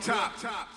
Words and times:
top. 0.00 0.40
top. 0.40 0.69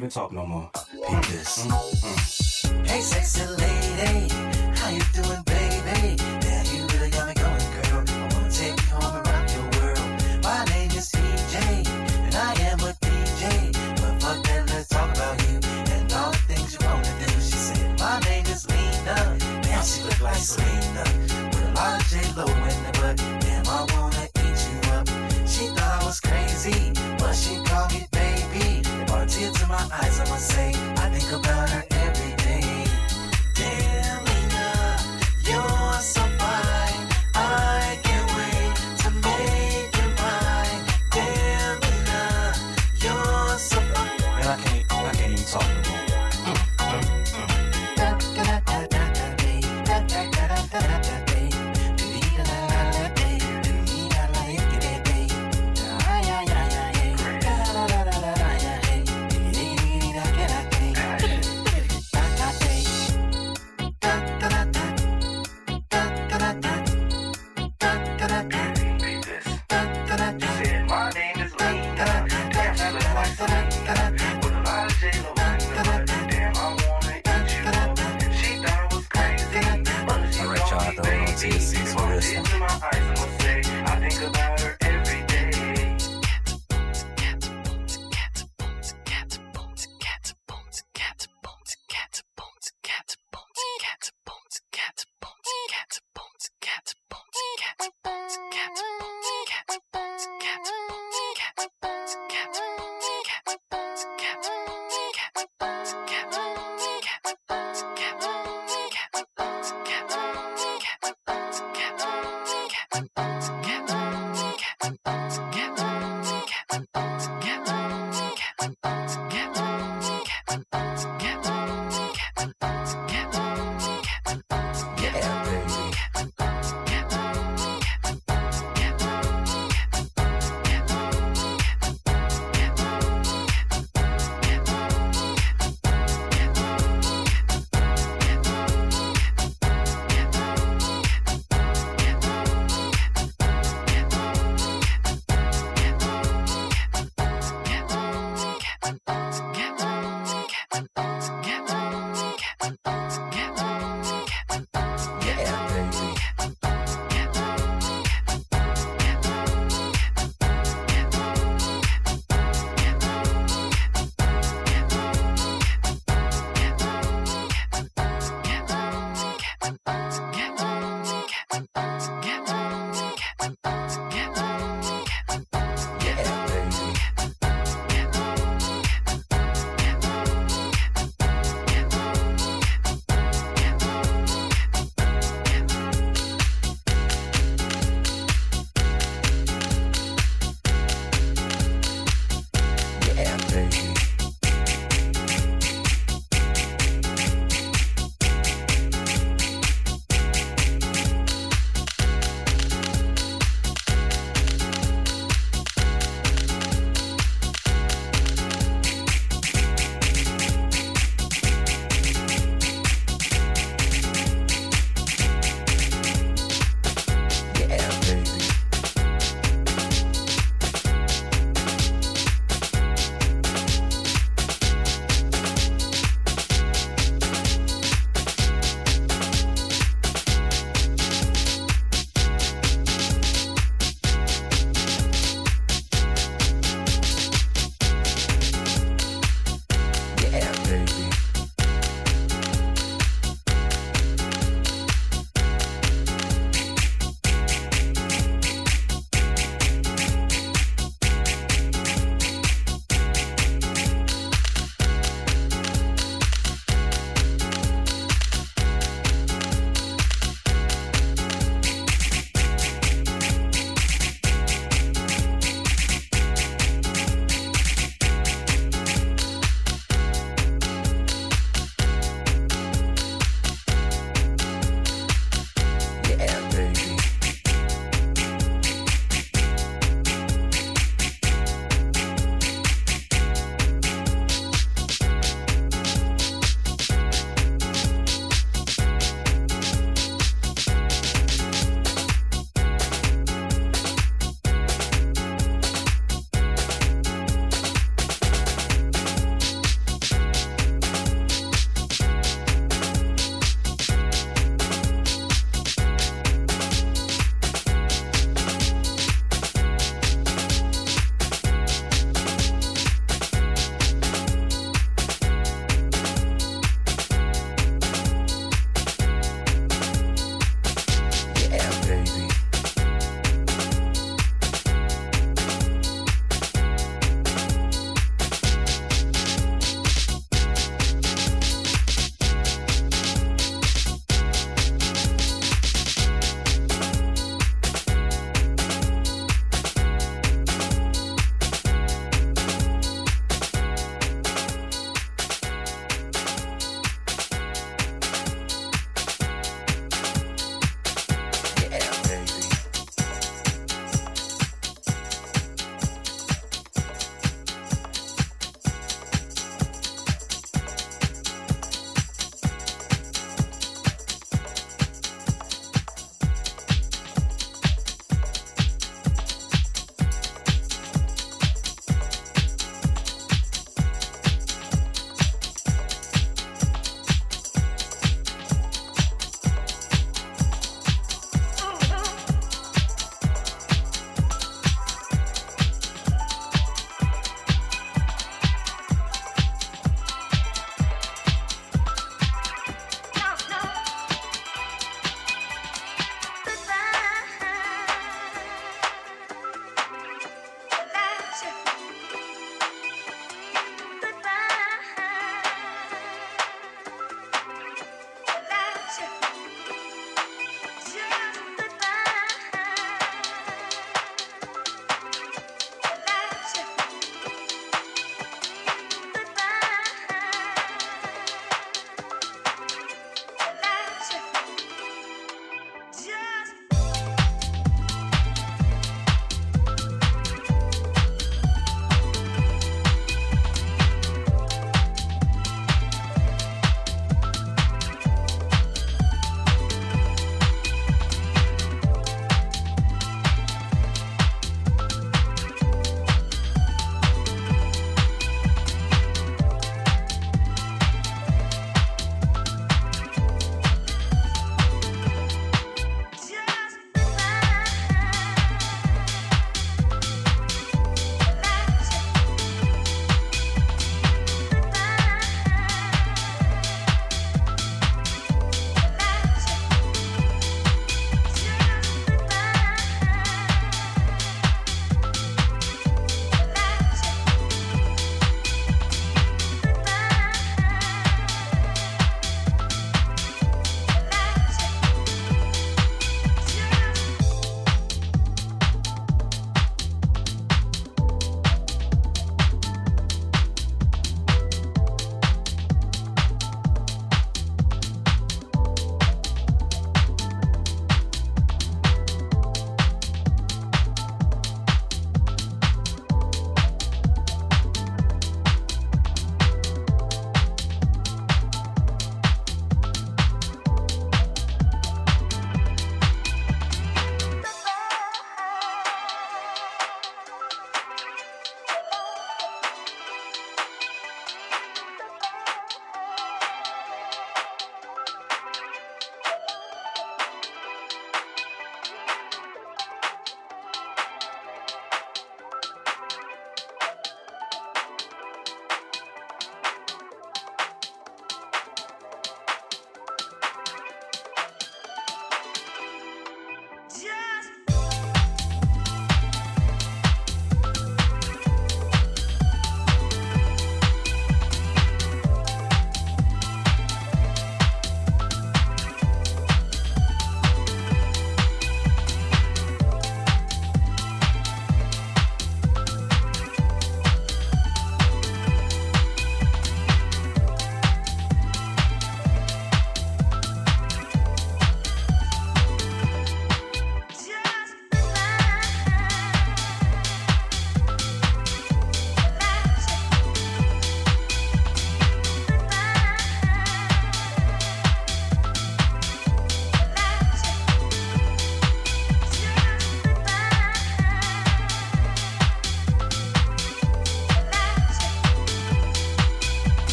med 0.00 0.10
topnummer. 0.10 0.70
Pink 1.08 1.24
this. 1.24 1.64
Mm, 1.64 1.72
mm, 1.72 2.78
mm. 2.78 2.86
Hey 2.88 3.02
sexy 3.02 3.42
lady. 3.58 4.39